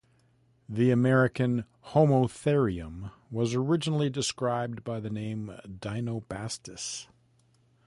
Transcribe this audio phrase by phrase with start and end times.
[0.67, 7.05] The American "Homotherium" was originally described by the name "Dinobastis".